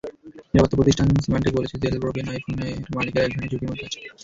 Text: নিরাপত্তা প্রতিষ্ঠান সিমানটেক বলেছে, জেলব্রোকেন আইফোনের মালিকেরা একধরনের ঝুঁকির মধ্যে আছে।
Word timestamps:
নিরাপত্তা 0.51 0.77
প্রতিষ্ঠান 0.79 1.07
সিমানটেক 1.25 1.53
বলেছে, 1.57 1.75
জেলব্রোকেন 1.83 2.27
আইফোনের 2.29 2.75
মালিকেরা 2.95 3.25
একধরনের 3.25 3.49
ঝুঁকির 3.51 3.69
মধ্যে 3.69 3.85
আছে। 3.87 3.99